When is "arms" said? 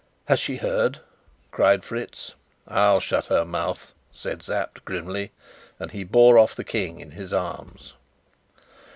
7.31-7.93